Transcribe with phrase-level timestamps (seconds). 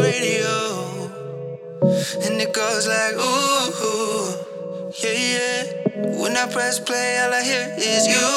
[0.00, 0.56] radio,
[2.24, 4.34] and it goes like ooh,
[5.02, 5.62] yeah yeah.
[6.20, 8.28] When I press play, all I hear is you.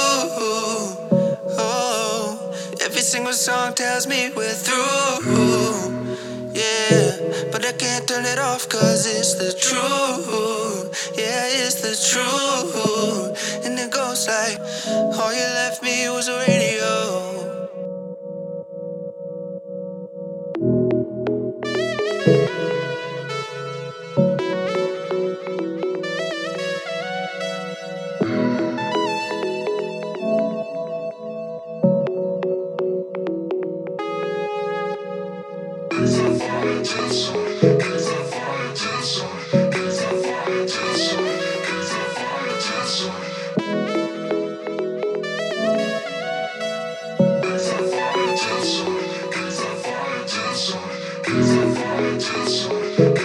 [1.58, 5.96] Oh, every single song tells me we're through,
[6.54, 7.52] yeah.
[7.52, 13.66] But I can't turn it off 'cause it's the truth, yeah, it's the truth.
[13.66, 15.82] And it goes like, all oh, you left
[36.66, 37.30] Cause
[51.58, 53.25] I'm fine, just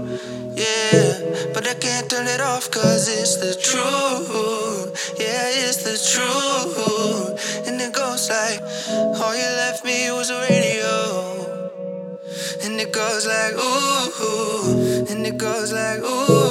[2.61, 5.15] off cause it's the truth.
[5.19, 7.67] Yeah, it's the truth.
[7.67, 8.61] And it goes like,
[9.19, 10.95] all you left me was a radio.
[12.63, 15.07] And it goes like, ooh.
[15.09, 16.50] And it goes like, ooh.